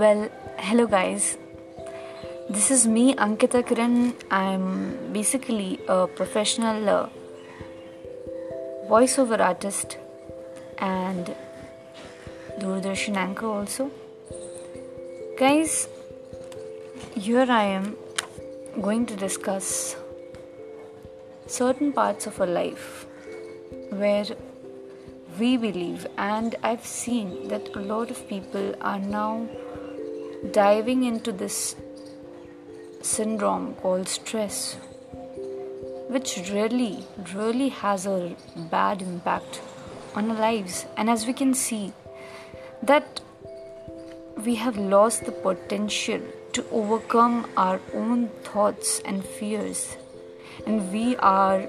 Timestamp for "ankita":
3.14-3.62